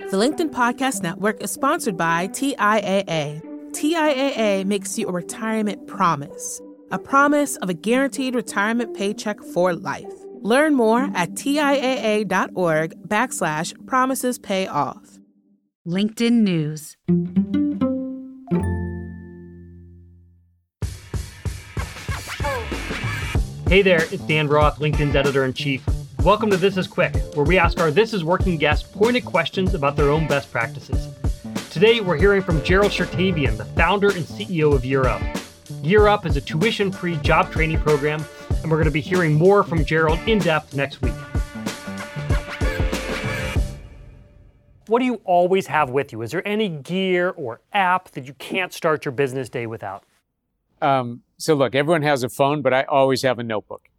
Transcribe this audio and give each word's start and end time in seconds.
The 0.00 0.16
LinkedIn 0.16 0.50
Podcast 0.50 1.04
Network 1.04 1.40
is 1.40 1.52
sponsored 1.52 1.96
by 1.96 2.26
TIAA. 2.26 3.40
TIAA 3.70 4.64
makes 4.64 4.98
you 4.98 5.06
a 5.06 5.12
retirement 5.12 5.86
promise, 5.86 6.60
a 6.90 6.98
promise 6.98 7.54
of 7.58 7.68
a 7.68 7.74
guaranteed 7.74 8.34
retirement 8.34 8.96
paycheck 8.96 9.40
for 9.40 9.72
life. 9.72 10.12
Learn 10.40 10.74
more 10.74 11.08
at 11.14 11.34
TIAA.org 11.34 13.08
backslash 13.08 13.86
promises 13.86 14.36
pay 14.36 14.66
off. 14.66 15.20
LinkedIn 15.86 16.42
News. 16.42 16.96
Hey 23.68 23.82
there, 23.82 24.02
it's 24.10 24.22
Dan 24.26 24.48
Roth, 24.48 24.80
LinkedIn's 24.80 25.14
editor 25.14 25.44
in 25.44 25.52
chief. 25.52 25.84
Welcome 26.24 26.48
to 26.52 26.56
This 26.56 26.78
Is 26.78 26.86
Quick, 26.86 27.14
where 27.34 27.44
we 27.44 27.58
ask 27.58 27.78
our 27.78 27.90
This 27.90 28.14
Is 28.14 28.24
Working 28.24 28.56
guests 28.56 28.88
pointed 28.90 29.26
questions 29.26 29.74
about 29.74 29.94
their 29.94 30.08
own 30.08 30.26
best 30.26 30.50
practices. 30.50 31.14
Today, 31.70 32.00
we're 32.00 32.16
hearing 32.16 32.40
from 32.40 32.64
Gerald 32.64 32.92
Chertavian, 32.92 33.58
the 33.58 33.66
founder 33.66 34.08
and 34.08 34.24
CEO 34.24 34.74
of 34.74 34.86
Year 34.86 35.04
Up. 35.04 35.20
Year 35.82 36.08
Up 36.08 36.24
is 36.24 36.38
a 36.38 36.40
tuition 36.40 36.90
free 36.90 37.18
job 37.18 37.52
training 37.52 37.78
program, 37.80 38.24
and 38.62 38.70
we're 38.70 38.78
going 38.78 38.86
to 38.86 38.90
be 38.90 39.02
hearing 39.02 39.34
more 39.34 39.62
from 39.62 39.84
Gerald 39.84 40.18
in 40.26 40.38
depth 40.38 40.74
next 40.74 41.02
week. 41.02 41.12
What 44.86 45.00
do 45.00 45.04
you 45.04 45.20
always 45.26 45.66
have 45.66 45.90
with 45.90 46.10
you? 46.10 46.22
Is 46.22 46.30
there 46.30 46.48
any 46.48 46.70
gear 46.70 47.34
or 47.36 47.60
app 47.74 48.12
that 48.12 48.24
you 48.24 48.32
can't 48.32 48.72
start 48.72 49.04
your 49.04 49.12
business 49.12 49.50
day 49.50 49.66
without? 49.66 50.04
Um, 50.80 51.20
so, 51.36 51.52
look, 51.52 51.74
everyone 51.74 52.00
has 52.00 52.22
a 52.22 52.30
phone, 52.30 52.62
but 52.62 52.72
I 52.72 52.84
always 52.84 53.20
have 53.20 53.38
a 53.38 53.42
notebook 53.42 53.90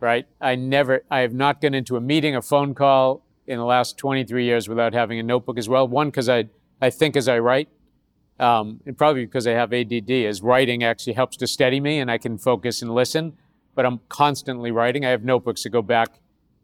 right? 0.00 0.26
I 0.40 0.54
never, 0.54 1.02
I 1.10 1.20
have 1.20 1.32
not 1.32 1.60
gone 1.60 1.74
into 1.74 1.96
a 1.96 2.00
meeting, 2.00 2.36
a 2.36 2.42
phone 2.42 2.74
call 2.74 3.24
in 3.46 3.58
the 3.58 3.64
last 3.64 3.96
23 3.98 4.44
years 4.44 4.68
without 4.68 4.92
having 4.92 5.18
a 5.18 5.22
notebook 5.22 5.58
as 5.58 5.68
well. 5.68 5.86
One, 5.86 6.08
because 6.08 6.28
I, 6.28 6.48
I 6.80 6.90
think 6.90 7.16
as 7.16 7.28
I 7.28 7.38
write, 7.38 7.68
um, 8.38 8.80
and 8.84 8.98
probably 8.98 9.24
because 9.24 9.46
I 9.46 9.52
have 9.52 9.72
ADD, 9.72 10.10
as 10.10 10.42
writing 10.42 10.84
actually 10.84 11.14
helps 11.14 11.36
to 11.38 11.46
steady 11.46 11.80
me 11.80 11.98
and 11.98 12.10
I 12.10 12.18
can 12.18 12.36
focus 12.38 12.82
and 12.82 12.94
listen. 12.94 13.34
But 13.74 13.86
I'm 13.86 14.00
constantly 14.08 14.70
writing. 14.70 15.04
I 15.04 15.10
have 15.10 15.24
notebooks 15.24 15.62
that 15.62 15.70
go 15.70 15.82
back 15.82 16.20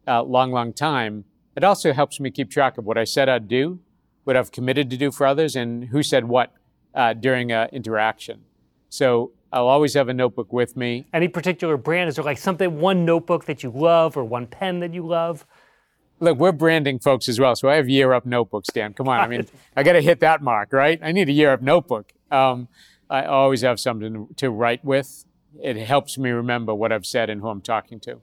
a 0.07 0.23
long, 0.23 0.51
long 0.51 0.73
time. 0.73 1.25
It 1.57 1.65
also 1.65 1.93
helps 1.93 2.19
me 2.19 2.31
keep 2.31 2.51
track 2.51 2.79
of 2.79 2.85
what 2.85 2.97
I 2.97 3.05
said 3.05 3.29
I'd 3.29 3.49
do, 3.49 3.81
what 4.25 4.37
I've 4.37 4.51
committed 4.51 4.89
to 4.91 4.97
do 4.97 5.11
for 5.11 5.27
others, 5.27 5.55
and 5.55 5.85
who 5.87 6.03
said 6.03 6.25
what 6.25 6.53
uh, 6.95 7.13
during 7.13 7.53
an 7.53 7.69
interaction. 7.73 8.45
So 8.93 9.33
I'll 9.51 9.69
always 9.69 9.95
have 9.95 10.11
a 10.11 10.13
notebook 10.13 10.53
with 10.53 10.77
me. 10.77 11.07
Any 11.15 11.27
particular 11.27 11.79
brand? 11.79 12.11
Is 12.11 12.17
there 12.17 12.25
like 12.27 12.37
something, 12.37 12.79
one 12.79 13.07
notebook 13.07 13.47
that 13.47 13.63
you 13.63 13.71
love 13.71 14.19
or 14.19 14.25
one 14.25 14.47
pen 14.47 14.81
that 14.81 14.93
you 14.93 15.07
love? 15.07 15.47
Look, 16.21 16.37
we're 16.37 16.53
branding 16.53 16.99
folks 16.99 17.27
as 17.27 17.41
well. 17.41 17.57
So 17.57 17.71
I 17.71 17.77
have 17.77 17.89
year 17.89 18.13
up 18.13 18.27
notebooks, 18.27 18.69
Dan. 18.69 18.93
Come 18.93 19.09
on. 19.09 19.19
I 19.21 19.29
mean, 19.29 19.47
I 19.75 19.83
got 19.83 19.95
to 19.95 20.03
hit 20.03 20.21
that 20.21 20.43
mark, 20.43 20.75
right? 20.75 21.01
I 21.03 21.11
need 21.11 21.31
a 21.31 21.33
year 21.33 21.55
up 21.55 21.63
notebook. 21.63 22.13
Um, 22.31 22.69
I 23.09 23.25
always 23.25 23.63
have 23.63 23.81
something 23.81 24.29
to 24.37 24.51
write 24.51 24.85
with. 24.85 25.25
It 25.63 25.79
helps 25.79 26.19
me 26.19 26.29
remember 26.29 26.75
what 26.75 26.93
I've 26.93 27.07
said 27.07 27.31
and 27.31 27.41
who 27.41 27.49
I'm 27.49 27.63
talking 27.63 27.99
to. 28.01 28.21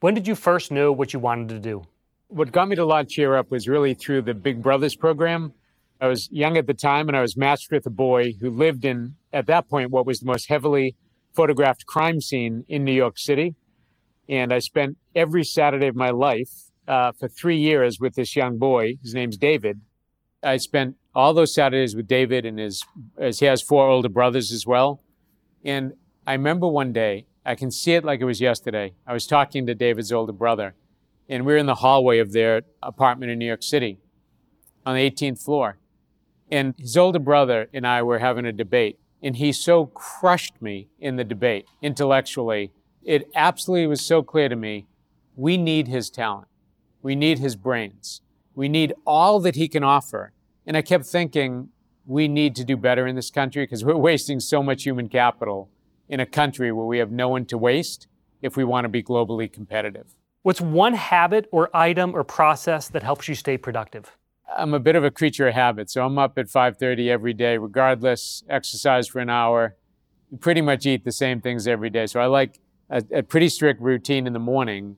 When 0.00 0.14
did 0.14 0.26
you 0.26 0.34
first 0.34 0.72
know 0.72 0.92
what 0.92 1.12
you 1.12 1.18
wanted 1.18 1.50
to 1.50 1.58
do? 1.58 1.82
What 2.28 2.52
got 2.52 2.68
me 2.68 2.76
to 2.76 2.86
launch 2.86 3.18
Year 3.18 3.36
Up 3.36 3.50
was 3.50 3.68
really 3.68 3.92
through 3.92 4.22
the 4.22 4.32
Big 4.32 4.62
Brothers 4.62 4.96
program. 4.96 5.52
I 6.00 6.08
was 6.08 6.28
young 6.30 6.56
at 6.56 6.66
the 6.66 6.74
time 6.74 7.08
and 7.08 7.16
I 7.16 7.22
was 7.22 7.36
matched 7.36 7.70
with 7.70 7.86
a 7.86 7.90
boy 7.90 8.34
who 8.40 8.50
lived 8.50 8.84
in, 8.84 9.16
at 9.32 9.46
that 9.46 9.68
point, 9.68 9.90
what 9.90 10.06
was 10.06 10.20
the 10.20 10.26
most 10.26 10.48
heavily 10.48 10.96
photographed 11.34 11.86
crime 11.86 12.20
scene 12.20 12.64
in 12.68 12.84
New 12.84 12.92
York 12.92 13.18
City. 13.18 13.54
And 14.28 14.52
I 14.52 14.58
spent 14.58 14.96
every 15.14 15.44
Saturday 15.44 15.86
of 15.86 15.96
my 15.96 16.10
life 16.10 16.50
uh, 16.86 17.12
for 17.12 17.28
three 17.28 17.58
years 17.58 17.98
with 18.00 18.14
this 18.14 18.36
young 18.36 18.58
boy. 18.58 18.94
His 19.02 19.14
name's 19.14 19.36
David. 19.36 19.80
I 20.42 20.58
spent 20.58 20.96
all 21.14 21.32
those 21.32 21.54
Saturdays 21.54 21.96
with 21.96 22.06
David 22.06 22.44
and 22.44 22.58
his, 22.58 22.84
as 23.18 23.40
he 23.40 23.46
has 23.46 23.62
four 23.62 23.88
older 23.88 24.08
brothers 24.08 24.52
as 24.52 24.66
well. 24.66 25.02
And 25.64 25.94
I 26.26 26.32
remember 26.32 26.68
one 26.68 26.92
day, 26.92 27.26
I 27.46 27.54
can 27.54 27.70
see 27.70 27.92
it 27.92 28.04
like 28.04 28.20
it 28.20 28.24
was 28.24 28.40
yesterday. 28.40 28.94
I 29.06 29.12
was 29.12 29.26
talking 29.26 29.66
to 29.66 29.74
David's 29.74 30.12
older 30.12 30.32
brother, 30.32 30.74
and 31.28 31.44
we 31.44 31.52
were 31.52 31.58
in 31.58 31.66
the 31.66 31.76
hallway 31.76 32.18
of 32.18 32.32
their 32.32 32.62
apartment 32.82 33.30
in 33.30 33.38
New 33.38 33.46
York 33.46 33.62
City 33.62 33.98
on 34.86 34.94
the 34.94 35.10
18th 35.10 35.42
floor. 35.42 35.78
And 36.50 36.74
his 36.78 36.96
older 36.96 37.18
brother 37.18 37.68
and 37.72 37.86
I 37.86 38.02
were 38.02 38.18
having 38.18 38.44
a 38.44 38.52
debate, 38.52 38.98
and 39.22 39.36
he 39.36 39.52
so 39.52 39.86
crushed 39.86 40.60
me 40.60 40.88
in 40.98 41.16
the 41.16 41.24
debate 41.24 41.66
intellectually. 41.82 42.72
It 43.02 43.28
absolutely 43.34 43.86
was 43.86 44.00
so 44.00 44.22
clear 44.22 44.48
to 44.48 44.56
me 44.56 44.86
we 45.36 45.56
need 45.56 45.88
his 45.88 46.10
talent, 46.10 46.48
we 47.02 47.16
need 47.16 47.38
his 47.38 47.56
brains, 47.56 48.20
we 48.54 48.68
need 48.68 48.94
all 49.06 49.40
that 49.40 49.56
he 49.56 49.68
can 49.68 49.82
offer. 49.82 50.32
And 50.66 50.76
I 50.76 50.82
kept 50.82 51.06
thinking, 51.06 51.70
we 52.06 52.28
need 52.28 52.54
to 52.56 52.64
do 52.64 52.76
better 52.76 53.06
in 53.06 53.16
this 53.16 53.30
country 53.30 53.64
because 53.64 53.84
we're 53.84 53.96
wasting 53.96 54.40
so 54.40 54.62
much 54.62 54.84
human 54.84 55.08
capital 55.08 55.70
in 56.08 56.20
a 56.20 56.26
country 56.26 56.70
where 56.70 56.86
we 56.86 56.98
have 56.98 57.10
no 57.10 57.28
one 57.28 57.46
to 57.46 57.58
waste 57.58 58.06
if 58.42 58.56
we 58.56 58.64
want 58.64 58.84
to 58.84 58.88
be 58.88 59.02
globally 59.02 59.50
competitive. 59.50 60.14
What's 60.42 60.60
one 60.60 60.92
habit 60.92 61.48
or 61.50 61.74
item 61.74 62.14
or 62.14 62.22
process 62.22 62.88
that 62.88 63.02
helps 63.02 63.26
you 63.28 63.34
stay 63.34 63.56
productive? 63.56 64.16
I'm 64.56 64.74
a 64.74 64.80
bit 64.80 64.96
of 64.96 65.04
a 65.04 65.10
creature 65.10 65.48
of 65.48 65.54
habit, 65.54 65.90
so 65.90 66.04
I'm 66.04 66.18
up 66.18 66.38
at 66.38 66.46
5:30 66.48 67.10
every 67.10 67.32
day, 67.32 67.58
regardless. 67.58 68.44
Exercise 68.48 69.08
for 69.08 69.20
an 69.20 69.30
hour, 69.30 69.76
pretty 70.40 70.60
much 70.60 70.86
eat 70.86 71.04
the 71.04 71.12
same 71.12 71.40
things 71.40 71.66
every 71.66 71.90
day. 71.90 72.06
So 72.06 72.20
I 72.20 72.26
like 72.26 72.60
a, 72.90 73.02
a 73.12 73.22
pretty 73.22 73.48
strict 73.48 73.80
routine 73.80 74.26
in 74.26 74.32
the 74.32 74.38
morning, 74.38 74.96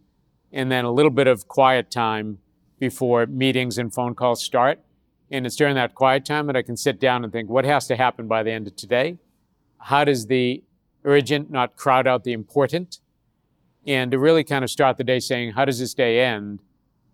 and 0.53 0.71
then 0.71 0.84
a 0.84 0.93
little 0.93 1.11
bit 1.11 1.27
of 1.27 1.49
quiet 1.49 1.91
time 1.91 2.39
before 2.78 3.27
meetings 3.27 3.78
and 3.78 3.93
phone 3.93 4.15
calls 4.15 4.43
start. 4.43 4.81
And 5.31 5.47
it's 5.47 5.56
during 5.56 5.75
that 5.75 5.94
quiet 5.94 6.25
time 6.25 6.47
that 6.47 6.56
I 6.56 6.62
can 6.62 6.77
sit 6.77 7.00
down 7.00 7.25
and 7.25 7.33
think, 7.33 7.49
what 7.49 7.65
has 7.65 7.87
to 7.88 7.97
happen 7.97 8.28
by 8.28 8.43
the 8.43 8.53
end 8.53 8.67
of 8.67 8.77
today? 8.77 9.19
How 9.78 10.05
does 10.05 10.27
the 10.27 10.62
urgent 11.05 11.50
not 11.50 11.77
crowd 11.77 12.06
out 12.06 12.25
the 12.25 12.33
important? 12.33 13.00
And 13.87 14.11
to 14.11 14.19
really 14.19 14.44
kind 14.44 14.62
of 14.62 14.71
start 14.71 14.99
the 14.99 15.05
day 15.05 15.19
saying, 15.19 15.53
how 15.53 15.65
does 15.65 15.78
this 15.78 15.94
day 15.94 16.25
end? 16.25 16.61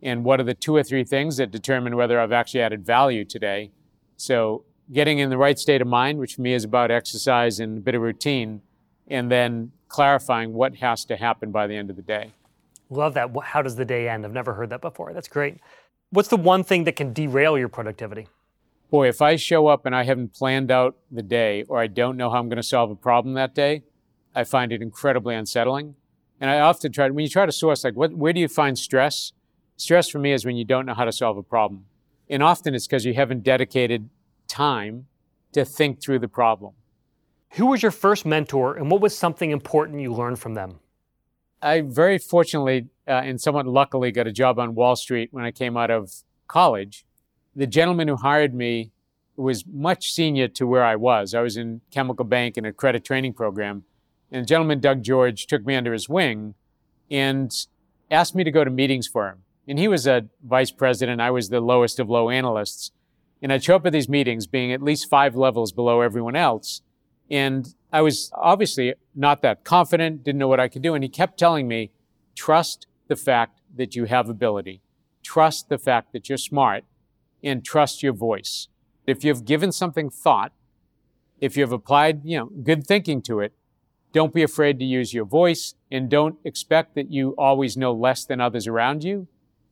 And 0.03 0.25
what 0.25 0.41
are 0.41 0.45
the 0.45 0.55
two 0.55 0.75
or 0.75 0.83
three 0.83 1.05
things 1.05 1.37
that 1.37 1.51
determine 1.51 1.97
whether 1.97 2.21
I've 2.21 2.33
actually 2.33 2.63
added 2.63 2.85
value 2.85 3.25
today. 3.25 3.71
So 4.17 4.65
getting 4.93 5.21
in 5.21 5.31
the 5.31 5.39
right 5.39 5.59
state 5.59 5.81
of 5.81 5.87
mind, 5.87 6.19
which 6.19 6.35
for 6.35 6.43
me 6.43 6.55
is 6.55 6.65
about 6.65 6.91
exercise 6.91 7.61
and 7.61 7.79
a 7.79 7.81
bit 7.81 7.95
of 7.95 8.03
routine, 8.03 8.63
and 9.09 9.31
then 9.31 9.73
clarifying 9.89 10.53
what 10.53 10.77
has 10.77 11.05
to 11.05 11.17
happen 11.17 11.53
by 11.53 11.67
the 11.67 11.77
end 11.77 11.91
of 11.91 11.97
the 11.97 12.03
day. 12.03 12.33
Love 12.91 13.15
that. 13.15 13.31
How 13.45 13.63
does 13.63 13.77
the 13.77 13.85
day 13.85 14.09
end? 14.09 14.25
I've 14.25 14.33
never 14.33 14.55
heard 14.55 14.71
that 14.71 14.81
before. 14.81 15.13
That's 15.13 15.29
great. 15.29 15.59
What's 16.11 16.29
the 16.29 16.37
one 16.37 16.65
thing 16.65 16.85
that 16.85 16.97
can 16.97 17.13
derail 17.13 17.57
your 17.57 17.69
productivity? 17.69 18.29
Boy, 18.91 19.09
if 19.09 19.23
I 19.23 19.37
show 19.37 19.69
up 19.69 19.87
and 19.87 19.97
I 19.97 20.05
haven't 20.05 20.35
planned 20.35 20.71
out 20.71 20.97
the 21.11 21.23
day 21.23 21.65
or 21.69 21.79
I 21.79 21.87
don't 21.87 22.19
know 22.19 22.29
how 22.29 22.39
I'm 22.39 22.51
going 22.51 22.59
to 22.59 22.63
solve 22.63 22.91
a 22.91 22.95
problem 22.95 23.35
that 23.35 23.55
day, 23.55 23.85
I 24.35 24.45
find 24.45 24.73
it 24.73 24.83
incredibly 24.83 25.35
unsettling. 25.35 25.95
And 26.39 26.51
I 26.51 26.61
often 26.61 26.93
try, 26.93 27.09
when 27.09 27.23
you 27.23 27.31
try 27.31 27.47
to 27.47 27.53
source, 27.53 27.85
like, 27.85 27.95
what, 27.95 28.13
where 28.13 28.33
do 28.35 28.41
you 28.41 28.49
find 28.49 28.79
stress? 28.79 29.33
Stress 29.77 30.09
for 30.09 30.19
me 30.19 30.33
is 30.33 30.45
when 30.45 30.57
you 30.57 30.65
don't 30.65 30.87
know 30.87 30.95
how 30.95 31.05
to 31.05 31.13
solve 31.13 31.37
a 31.37 31.43
problem. 31.43 31.87
And 32.29 32.43
often 32.43 32.75
it's 32.75 32.87
because 32.87 33.05
you 33.05 33.15
haven't 33.15 33.43
dedicated 33.43 34.09
time 34.49 35.07
to 35.53 35.65
think 35.65 36.01
through 36.01 36.21
the 36.21 36.29
problem. 36.29 36.75
Who 37.53 37.67
was 37.67 37.83
your 37.83 37.91
first 37.91 38.25
mentor 38.25 38.77
and 38.77 38.91
what 38.91 39.01
was 39.01 39.17
something 39.17 39.51
important 39.51 40.01
you 40.01 40.13
learned 40.13 40.39
from 40.39 40.55
them? 40.55 40.79
I 41.61 41.83
very 41.83 42.19
fortunately 42.19 42.89
uh, 43.07 43.13
and 43.13 43.41
somewhat 43.41 43.67
luckily 43.67 44.11
got 44.11 44.27
a 44.27 44.33
job 44.33 44.59
on 44.59 44.75
Wall 44.75 44.97
Street 44.97 45.29
when 45.33 45.45
I 45.45 45.51
came 45.51 45.77
out 45.77 45.91
of 45.91 46.13
college. 46.49 47.05
The 47.55 47.67
gentleman 47.67 48.09
who 48.09 48.17
hired 48.17 48.55
me 48.55 48.93
was 49.37 49.65
much 49.67 50.13
senior 50.13 50.49
to 50.49 50.67
where 50.67 50.85
I 50.85 50.97
was. 50.97 51.35
I 51.35 51.41
was 51.41 51.57
in 51.57 51.81
Chemical 51.91 52.25
Bank 52.25 52.57
in 52.57 52.65
a 52.65 52.73
credit 52.73 53.05
training 53.05 53.35
program. 53.35 53.85
And 54.31 54.43
the 54.43 54.47
gentleman, 54.47 54.81
Doug 54.81 55.03
George, 55.03 55.47
took 55.47 55.65
me 55.67 55.75
under 55.75 55.93
his 55.93 56.09
wing 56.09 56.55
and 57.11 57.53
asked 58.11 58.35
me 58.35 58.45
to 58.45 58.51
go 58.51 58.65
to 58.65 58.71
meetings 58.71 59.07
for 59.07 59.29
him. 59.29 59.39
And 59.69 59.79
he 59.79 59.89
was 59.89 60.07
a 60.07 60.27
vice 60.43 60.71
president. 60.71 61.21
I 61.21 61.31
was 61.31 61.49
the 61.49 61.61
lowest 61.61 62.01
of 62.01 62.11
low 62.11 62.31
analysts. 62.31 62.91
And 63.41 63.53
I'd 63.53 63.65
show 63.65 63.77
up 63.77 63.87
at 63.87 63.93
these 63.93 64.09
meetings 64.09 64.47
being 64.47 64.73
at 64.73 64.83
least 64.83 65.09
five 65.09 65.37
levels 65.37 65.73
below 65.73 66.01
everyone 66.01 66.37
else. 66.37 66.83
And 67.31 67.75
I 67.93 68.03
was 68.03 68.31
obviously 68.35 68.95
not 69.15 69.43
that 69.43 69.65
confident, 69.65 70.25
didn't 70.25 70.39
know 70.39 70.49
what 70.49 70.61
I 70.61 70.69
could 70.69 70.83
do. 70.83 70.95
And 70.95 71.03
he 71.03 71.09
kept 71.09 71.39
telling 71.39 71.67
me, 71.67 71.91
trust 72.35 72.87
the 73.09 73.17
fact 73.17 73.61
that 73.75 73.95
you 73.95 74.05
have 74.05 74.29
ability, 74.29 74.81
trust 75.23 75.69
the 75.69 75.79
fact 75.79 76.13
that 76.13 76.29
you're 76.29 76.39
smart, 76.39 76.85
and 77.43 77.65
trust 77.65 78.03
your 78.03 78.13
voice. 78.13 78.69
If 79.07 79.25
you've 79.25 79.45
given 79.45 79.73
something 79.73 80.11
thought, 80.11 80.53
if 81.41 81.57
you've 81.57 81.73
applied, 81.73 82.21
you 82.25 82.39
know, 82.39 82.47
good 82.47 82.87
thinking 82.87 83.21
to 83.23 83.41
it, 83.41 83.53
don't 84.13 84.35
be 84.35 84.43
afraid 84.43 84.79
to 84.79 84.85
use 84.85 85.13
your 85.13 85.25
voice 85.25 85.75
and 85.91 86.09
don't 86.09 86.37
expect 86.45 86.95
that 86.95 87.11
you 87.11 87.35
always 87.39 87.77
know 87.77 87.93
less 87.93 88.25
than 88.25 88.41
others 88.41 88.67
around 88.67 89.03
you. 89.03 89.27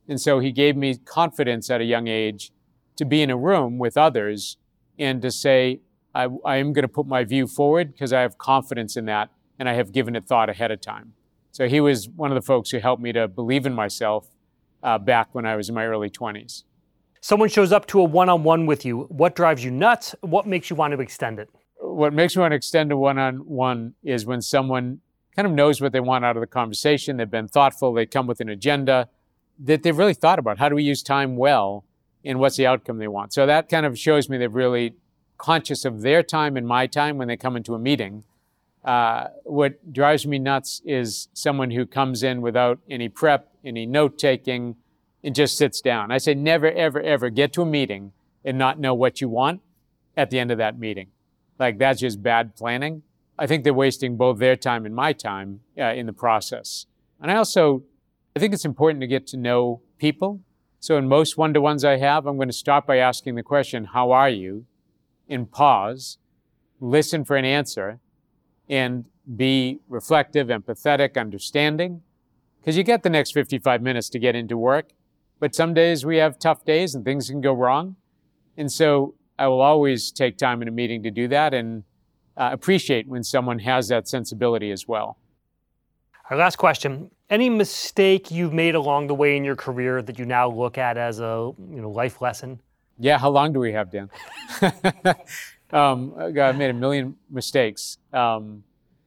And 0.07 0.19
so 0.19 0.39
he 0.39 0.51
gave 0.51 0.75
me 0.75 0.95
confidence 0.95 1.69
at 1.69 1.81
a 1.81 1.85
young 1.85 2.07
age 2.07 2.51
to 2.97 3.05
be 3.05 3.21
in 3.21 3.29
a 3.29 3.37
room 3.37 3.77
with 3.77 3.97
others 3.97 4.57
and 4.99 5.21
to 5.21 5.31
say, 5.31 5.81
I, 6.13 6.27
I 6.45 6.57
am 6.57 6.73
going 6.73 6.83
to 6.83 6.89
put 6.89 7.07
my 7.07 7.23
view 7.23 7.47
forward 7.47 7.93
because 7.93 8.11
I 8.11 8.21
have 8.21 8.37
confidence 8.37 8.97
in 8.97 9.05
that 9.05 9.29
and 9.57 9.69
I 9.69 9.73
have 9.73 9.91
given 9.91 10.15
it 10.15 10.25
thought 10.25 10.49
ahead 10.49 10.71
of 10.71 10.81
time. 10.81 11.13
So 11.51 11.67
he 11.67 11.79
was 11.79 12.09
one 12.09 12.31
of 12.31 12.35
the 12.35 12.41
folks 12.41 12.69
who 12.69 12.79
helped 12.79 13.01
me 13.01 13.11
to 13.13 13.27
believe 13.27 13.65
in 13.65 13.73
myself 13.73 14.27
uh, 14.83 14.97
back 14.97 15.33
when 15.33 15.45
I 15.45 15.55
was 15.55 15.69
in 15.69 15.75
my 15.75 15.85
early 15.85 16.09
20s. 16.09 16.63
Someone 17.21 17.49
shows 17.49 17.71
up 17.71 17.85
to 17.87 17.99
a 17.99 18.03
one 18.03 18.29
on 18.29 18.43
one 18.43 18.65
with 18.65 18.83
you. 18.83 19.01
What 19.09 19.35
drives 19.35 19.63
you 19.63 19.69
nuts? 19.69 20.15
What 20.21 20.47
makes 20.47 20.69
you 20.69 20.75
want 20.75 20.93
to 20.93 20.99
extend 20.99 21.39
it? 21.39 21.49
What 21.79 22.13
makes 22.13 22.35
me 22.35 22.41
want 22.41 22.51
to 22.51 22.55
extend 22.55 22.91
a 22.91 22.97
one 22.97 23.19
on 23.19 23.37
one 23.37 23.93
is 24.03 24.25
when 24.25 24.41
someone 24.41 25.01
kind 25.35 25.45
of 25.45 25.53
knows 25.53 25.79
what 25.79 25.91
they 25.91 25.99
want 25.99 26.25
out 26.25 26.35
of 26.35 26.41
the 26.41 26.47
conversation. 26.47 27.17
They've 27.17 27.29
been 27.29 27.47
thoughtful, 27.47 27.93
they 27.93 28.05
come 28.05 28.27
with 28.27 28.41
an 28.41 28.49
agenda 28.49 29.09
that 29.59 29.83
they've 29.83 29.97
really 29.97 30.13
thought 30.13 30.39
about. 30.39 30.57
How 30.57 30.69
do 30.69 30.75
we 30.75 30.83
use 30.83 31.03
time 31.03 31.35
well 31.37 31.85
and 32.23 32.39
what's 32.39 32.57
the 32.57 32.65
outcome 32.65 32.97
they 32.97 33.07
want? 33.07 33.33
So 33.33 33.45
that 33.45 33.69
kind 33.69 33.85
of 33.85 33.97
shows 33.97 34.29
me 34.29 34.37
they're 34.37 34.49
really 34.49 34.95
conscious 35.37 35.85
of 35.85 36.01
their 36.01 36.21
time 36.23 36.57
and 36.57 36.67
my 36.67 36.87
time 36.87 37.17
when 37.17 37.27
they 37.27 37.37
come 37.37 37.55
into 37.55 37.73
a 37.73 37.79
meeting. 37.79 38.23
Uh, 38.83 39.27
what 39.43 39.93
drives 39.93 40.25
me 40.25 40.39
nuts 40.39 40.81
is 40.85 41.27
someone 41.33 41.71
who 41.71 41.85
comes 41.85 42.23
in 42.23 42.41
without 42.41 42.79
any 42.89 43.09
prep, 43.09 43.51
any 43.63 43.85
note 43.85 44.17
taking, 44.17 44.75
and 45.23 45.35
just 45.35 45.57
sits 45.57 45.81
down. 45.81 46.11
I 46.11 46.17
say 46.17 46.33
never, 46.33 46.71
ever, 46.71 47.01
ever 47.01 47.29
get 47.29 47.53
to 47.53 47.61
a 47.61 47.65
meeting 47.65 48.11
and 48.43 48.57
not 48.57 48.79
know 48.79 48.93
what 48.93 49.21
you 49.21 49.29
want 49.29 49.61
at 50.17 50.29
the 50.29 50.39
end 50.39 50.51
of 50.51 50.57
that 50.57 50.79
meeting. 50.79 51.07
Like 51.59 51.77
that's 51.77 51.99
just 51.99 52.23
bad 52.23 52.55
planning. 52.55 53.03
I 53.37 53.47
think 53.47 53.63
they're 53.63 53.73
wasting 53.73 54.17
both 54.17 54.39
their 54.39 54.55
time 54.55 54.85
and 54.85 54.95
my 54.95 55.13
time 55.13 55.61
uh, 55.77 55.93
in 55.93 56.05
the 56.05 56.13
process. 56.13 56.85
And 57.19 57.31
I 57.31 57.35
also, 57.35 57.83
I 58.35 58.39
think 58.39 58.53
it's 58.53 58.65
important 58.65 59.01
to 59.01 59.07
get 59.07 59.27
to 59.27 59.37
know 59.37 59.81
people. 59.97 60.41
So 60.79 60.97
in 60.97 61.07
most 61.07 61.37
one-to-ones 61.37 61.83
I 61.83 61.97
have, 61.97 62.25
I'm 62.25 62.37
going 62.37 62.49
to 62.49 62.53
start 62.53 62.87
by 62.87 62.97
asking 62.97 63.35
the 63.35 63.43
question, 63.43 63.85
how 63.85 64.11
are 64.11 64.29
you? 64.29 64.65
And 65.27 65.51
pause, 65.51 66.17
listen 66.79 67.23
for 67.25 67.35
an 67.35 67.45
answer, 67.45 67.99
and 68.69 69.05
be 69.35 69.79
reflective, 69.87 70.47
empathetic, 70.47 71.19
understanding. 71.19 72.01
Because 72.59 72.77
you 72.77 72.83
get 72.83 73.03
the 73.03 73.09
next 73.09 73.31
55 73.31 73.81
minutes 73.81 74.09
to 74.09 74.19
get 74.19 74.35
into 74.35 74.57
work. 74.57 74.91
But 75.39 75.53
some 75.53 75.73
days 75.73 76.05
we 76.05 76.17
have 76.17 76.39
tough 76.39 76.63
days 76.63 76.95
and 76.95 77.03
things 77.03 77.29
can 77.29 77.41
go 77.41 77.53
wrong. 77.53 77.95
And 78.57 78.71
so 78.71 79.15
I 79.37 79.47
will 79.47 79.61
always 79.61 80.11
take 80.11 80.37
time 80.37 80.61
in 80.61 80.67
a 80.67 80.71
meeting 80.71 81.03
to 81.03 81.11
do 81.11 81.27
that 81.29 81.53
and 81.53 81.83
uh, 82.37 82.49
appreciate 82.53 83.07
when 83.07 83.23
someone 83.23 83.59
has 83.59 83.87
that 83.89 84.07
sensibility 84.07 84.71
as 84.71 84.87
well. 84.87 85.17
Our 86.29 86.37
last 86.37 86.57
question 86.57 87.11
any 87.31 87.49
mistake 87.49 88.29
you've 88.29 88.53
made 88.53 88.75
along 88.75 89.07
the 89.07 89.15
way 89.15 89.37
in 89.37 89.43
your 89.43 89.55
career 89.55 90.01
that 90.01 90.19
you 90.19 90.25
now 90.25 90.49
look 90.49 90.77
at 90.77 90.97
as 90.97 91.19
a 91.19 91.51
you 91.57 91.81
know 91.81 91.89
life 91.89 92.21
lesson? 92.21 92.59
Yeah, 92.99 93.17
how 93.17 93.29
long 93.29 93.53
do 93.53 93.59
we 93.59 93.71
have, 93.71 93.89
Dan? 93.89 94.09
um, 95.71 96.13
I've 96.19 96.57
made 96.57 96.69
a 96.69 96.73
million 96.73 97.15
mistakes. 97.31 97.97
Um, 98.13 98.63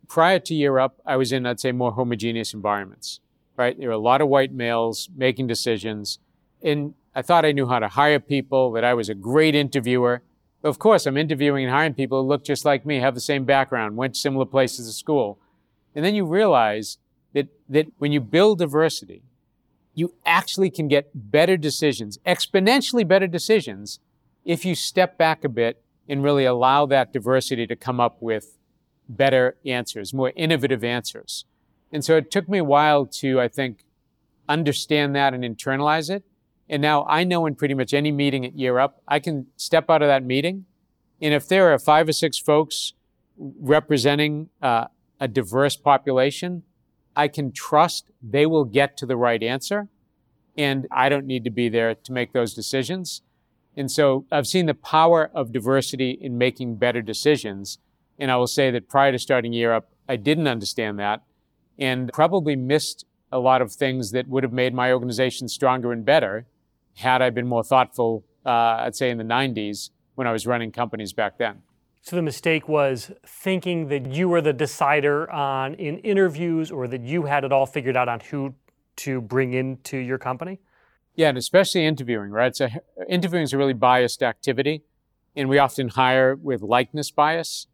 prior 0.09 0.41
to 0.41 0.55
Year 0.55 0.79
Up, 0.79 1.01
I 1.07 1.17
was 1.17 1.31
in, 1.31 1.47
I'd 1.47 1.61
say, 1.61 1.71
more 1.71 1.93
homogeneous 1.93 2.55
environments. 2.55 3.21
Right, 3.57 3.79
there 3.79 3.89
were 3.89 3.95
a 3.95 3.99
lot 3.99 4.21
of 4.21 4.27
white 4.27 4.53
males 4.53 5.09
making 5.15 5.47
decisions, 5.47 6.19
and 6.61 6.95
I 7.15 7.23
thought 7.23 7.45
I 7.45 7.53
knew 7.53 7.69
how 7.69 7.79
to 7.79 7.87
hire 7.87 8.19
people. 8.19 8.73
That 8.73 8.83
I 8.83 8.95
was 8.95 9.09
a 9.09 9.15
great 9.15 9.55
interviewer. 9.55 10.23
Of 10.65 10.79
course, 10.79 11.07
I'm 11.07 11.19
interviewing 11.19 11.65
and 11.65 11.73
hiring 11.73 11.95
people 11.95 12.23
who 12.23 12.29
look 12.29 12.43
just 12.43 12.65
like 12.65 12.87
me, 12.87 12.99
have 12.99 13.15
the 13.15 13.21
same 13.21 13.45
background, 13.45 13.97
went 13.97 14.15
to 14.15 14.21
similar 14.21 14.47
places 14.47 14.89
of 14.89 14.95
school, 14.95 15.39
and 15.95 16.05
then 16.05 16.15
you 16.17 16.25
realize 16.25 16.99
that, 17.35 17.49
that 17.69 17.87
when 17.99 18.13
you 18.13 18.21
build 18.21 18.59
diversity, 18.59 19.23
you 19.95 20.15
actually 20.25 20.71
can 20.71 20.89
get 20.89 21.11
better 21.15 21.57
decisions, 21.57 22.19
exponentially 22.27 23.07
better 23.07 23.27
decisions, 23.27 24.01
if 24.45 24.65
you 24.65 24.75
step 24.75 25.17
back 25.17 25.45
a 25.45 25.49
bit 25.49 25.83
and 26.09 26.23
really 26.23 26.45
allow 26.45 26.87
that 26.87 27.13
diversity 27.13 27.67
to 27.67 27.77
come 27.77 28.01
up 28.01 28.21
with 28.21 28.59
better 29.09 29.57
answers, 29.65 30.13
more 30.13 30.33
innovative 30.37 30.83
answers. 30.85 31.45
And 31.93 32.05
so 32.05 32.17
it 32.17 32.31
took 32.31 32.49
me 32.49 32.59
a 32.59 32.65
while 32.65 33.07
to, 33.07 33.41
I 33.41 33.49
think, 33.49 33.85
understand 34.49 35.15
that 35.17 35.33
and 35.33 35.45
internalize 35.45 36.11
it. 36.11 36.25
And 36.69 36.83
now 36.83 37.05
I 37.09 37.25
know 37.25 37.47
in 37.47 37.55
pretty 37.55 37.75
much 37.75 37.95
any 37.95 38.11
meeting 38.11 38.45
at 38.45 38.59
Year 38.59 38.79
Up, 38.79 39.03
I 39.07 39.19
can 39.21 39.47
step 39.57 39.89
out 39.91 40.03
of 40.03 40.09
that 40.09 40.25
meeting. 40.25 40.65
And 41.21 41.33
if 41.33 41.47
there 41.47 41.73
are 41.73 41.79
five 41.79 42.09
or 42.09 42.13
six 42.13 42.39
folks 42.39 42.95
representing 43.37 44.49
uh, 44.63 44.87
a 45.21 45.29
diverse 45.29 45.77
population, 45.77 46.63
I 47.17 47.29
can 47.29 47.53
trust 47.53 48.11
they 48.23 48.47
will 48.47 48.65
get 48.65 48.97
to 48.99 49.07
the 49.07 49.17
right 49.17 49.43
answer. 49.43 49.89
And 50.57 50.87
I 50.91 51.09
don't 51.09 51.27
need 51.27 51.45
to 51.45 51.51
be 51.51 51.69
there 51.69 51.95
to 51.95 52.13
make 52.13 52.33
those 52.33 52.55
decisions. 52.55 53.23
And 53.77 53.91
so 53.91 54.25
I've 54.31 54.47
seen 54.47 54.67
the 54.67 54.75
power 54.75 55.31
of 55.35 55.53
diversity 55.53 56.13
in 56.13 56.39
making 56.39 56.77
better 56.77 57.03
decisions. 57.03 57.79
And 58.19 58.31
I 58.31 58.37
will 58.37 58.47
say 58.47 58.71
that 58.71 58.89
prior 58.89 59.11
to 59.13 59.19
starting 59.19 59.53
Up, 59.65 59.91
I 60.09 60.17
didn't 60.17 60.47
understand 60.47 60.99
that 61.01 61.23
and 61.79 62.13
probably 62.13 62.55
missed 62.55 63.05
a 63.33 63.39
lot 63.39 63.61
of 63.61 63.73
things 63.73 64.13
that 64.13 64.29
would 64.29 64.45
have 64.45 64.53
made 64.53 64.73
my 64.73 64.93
organization 64.93 65.49
stronger 65.49 65.93
and 65.93 66.05
better 66.05 66.47
had 66.97 67.21
I 67.21 67.31
been 67.31 67.49
more 67.49 67.65
thoughtful, 67.65 68.25
uh, 68.47 68.51
I'd 68.51 68.95
say 68.95 69.11
in 69.11 69.19
the 69.19 69.25
90s 69.25 69.91
when 70.15 70.27
I 70.27 70.33
was 70.33 70.47
running 70.47 70.71
companies 70.71 71.13
back 71.13 71.39
then. 71.39 71.63
So 72.05 72.17
the 72.17 72.23
mistake 72.23 72.69
was 72.69 73.11
thinking 73.27 73.89
that 73.89 74.13
you 74.13 74.29
were 74.29 74.43
the 74.43 74.53
decider 74.53 75.31
on 75.31 75.73
in 75.77 75.97
interviews 76.01 76.71
or 76.71 76.87
that 76.87 77.01
you 77.01 77.23
had 77.23 77.45
it 77.45 77.53
all 77.53 77.65
figured 77.65 77.97
out 77.97 78.11
on 78.11 78.21
who 78.21 78.55
to 78.97 79.23
bring 79.23 79.55
into 79.55 79.97
your 79.97 80.19
company? 80.19 80.61
Yeah, 81.17 81.31
and 81.31 81.39
especially 81.39 81.87
interviewing, 81.87 82.31
right? 82.31 82.55
So 82.55 82.69
interviewing 83.09 83.45
is 83.45 83.55
a 83.55 83.59
really 83.59 83.73
biased 83.73 84.23
activity, 84.23 84.83
and 85.35 85.49
we 85.49 85.57
often 85.57 85.89
hire 85.89 86.37
with 86.37 86.61
likeness 86.61 87.11
bias. 87.11 87.69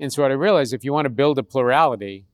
And 0.00 0.10
so 0.10 0.22
what 0.22 0.30
I 0.30 0.34
realized, 0.34 0.72
if 0.72 0.82
you 0.82 0.94
want 0.94 1.04
to 1.04 1.10
build 1.10 1.38
a 1.38 1.42
plurality, 1.42 2.24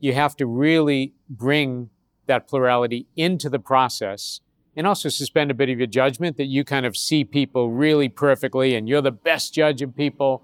you 0.00 0.14
have 0.14 0.34
to 0.36 0.46
really 0.46 1.12
bring 1.28 1.90
that 2.24 2.48
plurality 2.48 3.06
into 3.16 3.50
the 3.50 3.58
process 3.58 4.40
and 4.74 4.86
also 4.86 5.10
suspend 5.10 5.50
a 5.50 5.54
bit 5.54 5.68
of 5.68 5.76
your 5.76 5.88
judgment 5.88 6.38
that 6.38 6.46
you 6.46 6.64
kind 6.64 6.86
of 6.86 6.96
see 6.96 7.22
people 7.22 7.70
really 7.70 8.08
perfectly 8.08 8.74
and 8.74 8.88
you're 8.88 9.02
the 9.02 9.12
best 9.12 9.52
judge 9.52 9.82
of 9.82 9.94
people 9.94 10.42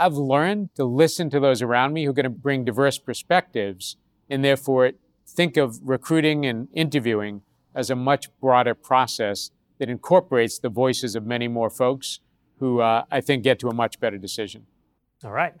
I've 0.00 0.14
learned 0.14 0.74
to 0.76 0.84
listen 0.84 1.28
to 1.28 1.38
those 1.38 1.60
around 1.60 1.92
me 1.92 2.04
who 2.04 2.10
are 2.10 2.14
going 2.14 2.24
to 2.24 2.30
bring 2.30 2.64
diverse 2.64 2.98
perspectives 2.98 3.98
and 4.30 4.42
therefore 4.42 4.92
think 5.28 5.58
of 5.58 5.78
recruiting 5.82 6.46
and 6.46 6.68
interviewing 6.72 7.42
as 7.74 7.90
a 7.90 7.94
much 7.94 8.28
broader 8.40 8.74
process 8.74 9.50
that 9.78 9.90
incorporates 9.90 10.58
the 10.58 10.70
voices 10.70 11.14
of 11.14 11.26
many 11.26 11.48
more 11.48 11.68
folks 11.68 12.20
who 12.60 12.80
uh, 12.80 13.04
I 13.10 13.20
think 13.20 13.44
get 13.44 13.58
to 13.58 13.68
a 13.68 13.74
much 13.74 14.00
better 14.00 14.16
decision. 14.16 14.66
All 15.22 15.32
right. 15.32 15.52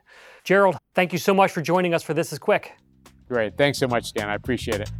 Gerald, 0.42 0.78
thank 0.94 1.12
you 1.12 1.18
so 1.18 1.34
much 1.34 1.52
for 1.52 1.60
joining 1.60 1.92
us 1.92 2.02
for 2.02 2.14
This 2.14 2.32
is 2.32 2.38
Quick. 2.38 2.72
Great. 3.28 3.58
Thanks 3.58 3.78
so 3.78 3.88
much, 3.88 4.14
Dan. 4.14 4.30
I 4.30 4.36
appreciate 4.36 4.80
it. 4.80 4.90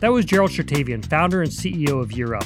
That 0.00 0.12
was 0.12 0.26
Gerald 0.26 0.50
Chertavian, 0.50 1.04
founder 1.04 1.40
and 1.40 1.50
CEO 1.50 2.00
of 2.00 2.12
Year 2.12 2.34
Up. 2.34 2.44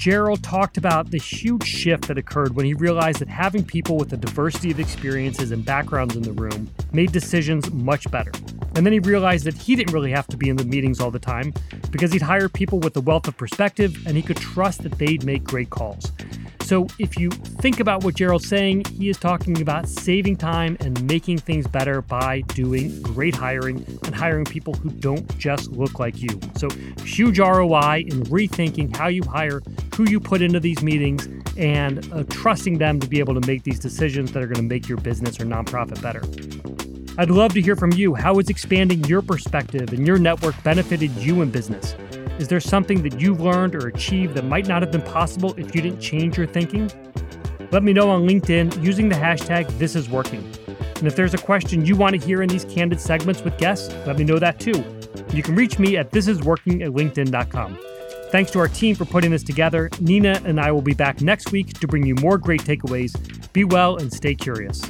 Gerald 0.00 0.42
talked 0.42 0.78
about 0.78 1.10
the 1.10 1.18
huge 1.18 1.62
shift 1.62 2.08
that 2.08 2.16
occurred 2.16 2.56
when 2.56 2.64
he 2.64 2.72
realized 2.72 3.18
that 3.18 3.28
having 3.28 3.62
people 3.62 3.98
with 3.98 4.10
a 4.14 4.16
diversity 4.16 4.70
of 4.70 4.80
experiences 4.80 5.50
and 5.50 5.62
backgrounds 5.62 6.16
in 6.16 6.22
the 6.22 6.32
room 6.32 6.70
made 6.90 7.12
decisions 7.12 7.70
much 7.70 8.10
better. 8.10 8.32
And 8.76 8.86
then 8.86 8.94
he 8.94 8.98
realized 8.98 9.44
that 9.44 9.52
he 9.52 9.76
didn't 9.76 9.92
really 9.92 10.10
have 10.10 10.26
to 10.28 10.38
be 10.38 10.48
in 10.48 10.56
the 10.56 10.64
meetings 10.64 11.00
all 11.00 11.10
the 11.10 11.18
time 11.18 11.52
because 11.90 12.12
he'd 12.14 12.22
hire 12.22 12.48
people 12.48 12.78
with 12.78 12.96
a 12.96 13.02
wealth 13.02 13.28
of 13.28 13.36
perspective 13.36 13.94
and 14.06 14.16
he 14.16 14.22
could 14.22 14.38
trust 14.38 14.84
that 14.84 14.92
they'd 14.92 15.22
make 15.22 15.44
great 15.44 15.68
calls. 15.68 16.10
So, 16.70 16.86
if 17.00 17.18
you 17.18 17.30
think 17.30 17.80
about 17.80 18.04
what 18.04 18.14
Gerald's 18.14 18.46
saying, 18.46 18.84
he 18.96 19.08
is 19.08 19.18
talking 19.18 19.60
about 19.60 19.88
saving 19.88 20.36
time 20.36 20.76
and 20.78 21.02
making 21.02 21.38
things 21.38 21.66
better 21.66 22.00
by 22.00 22.42
doing 22.42 23.02
great 23.02 23.34
hiring 23.34 23.84
and 24.04 24.14
hiring 24.14 24.44
people 24.44 24.74
who 24.74 24.88
don't 24.88 25.36
just 25.36 25.72
look 25.72 25.98
like 25.98 26.22
you. 26.22 26.28
So, 26.56 26.68
huge 27.04 27.40
ROI 27.40 28.04
in 28.06 28.22
rethinking 28.26 28.94
how 28.94 29.08
you 29.08 29.24
hire, 29.24 29.62
who 29.96 30.08
you 30.08 30.20
put 30.20 30.42
into 30.42 30.60
these 30.60 30.80
meetings, 30.80 31.28
and 31.56 32.08
uh, 32.12 32.22
trusting 32.30 32.78
them 32.78 33.00
to 33.00 33.08
be 33.08 33.18
able 33.18 33.34
to 33.34 33.44
make 33.48 33.64
these 33.64 33.80
decisions 33.80 34.30
that 34.30 34.40
are 34.40 34.46
going 34.46 34.54
to 34.54 34.62
make 34.62 34.88
your 34.88 34.98
business 34.98 35.40
or 35.40 35.46
nonprofit 35.46 36.00
better. 36.00 36.22
I'd 37.20 37.30
love 37.30 37.52
to 37.52 37.60
hear 37.60 37.76
from 37.76 37.92
you. 37.92 38.14
How 38.14 38.36
has 38.36 38.48
expanding 38.48 39.04
your 39.04 39.20
perspective 39.20 39.92
and 39.92 40.06
your 40.06 40.18
network 40.18 40.54
benefited 40.62 41.10
you 41.16 41.42
in 41.42 41.50
business? 41.50 41.94
Is 42.38 42.48
there 42.48 42.60
something 42.60 43.02
that 43.02 43.20
you've 43.20 43.42
learned 43.42 43.74
or 43.74 43.88
achieved 43.88 44.34
that 44.36 44.46
might 44.46 44.66
not 44.66 44.80
have 44.80 44.90
been 44.90 45.02
possible 45.02 45.52
if 45.58 45.74
you 45.74 45.82
didn't 45.82 46.00
change 46.00 46.38
your 46.38 46.46
thinking? 46.46 46.90
Let 47.72 47.82
me 47.82 47.92
know 47.92 48.08
on 48.08 48.26
LinkedIn 48.26 48.82
using 48.82 49.10
the 49.10 49.16
hashtag 49.16 49.66
ThisIsWorking. 49.72 50.96
And 50.96 51.06
if 51.06 51.14
there's 51.14 51.34
a 51.34 51.38
question 51.38 51.84
you 51.84 51.94
want 51.94 52.18
to 52.18 52.26
hear 52.26 52.40
in 52.40 52.48
these 52.48 52.64
candid 52.64 53.02
segments 53.02 53.42
with 53.42 53.58
guests, 53.58 53.94
let 54.06 54.16
me 54.16 54.24
know 54.24 54.38
that 54.38 54.58
too. 54.58 54.82
You 55.34 55.42
can 55.42 55.54
reach 55.54 55.78
me 55.78 55.98
at 55.98 56.12
thisisworking 56.12 56.82
at 56.82 56.92
linkedin.com. 56.92 57.78
Thanks 58.30 58.50
to 58.52 58.60
our 58.60 58.68
team 58.68 58.94
for 58.94 59.04
putting 59.04 59.30
this 59.30 59.42
together. 59.42 59.90
Nina 60.00 60.40
and 60.46 60.58
I 60.58 60.72
will 60.72 60.80
be 60.80 60.94
back 60.94 61.20
next 61.20 61.52
week 61.52 61.74
to 61.80 61.86
bring 61.86 62.06
you 62.06 62.14
more 62.14 62.38
great 62.38 62.62
takeaways. 62.62 63.12
Be 63.52 63.64
well 63.64 63.98
and 63.98 64.10
stay 64.10 64.34
curious. 64.34 64.80